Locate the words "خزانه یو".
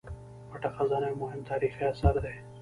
0.75-1.19